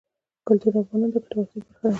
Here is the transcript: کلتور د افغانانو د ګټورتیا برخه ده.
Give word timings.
کلتور 0.47 0.71
د 0.75 0.77
افغانانو 0.83 1.11
د 1.13 1.15
ګټورتیا 1.23 1.59
برخه 1.65 1.81
ده. 1.87 1.89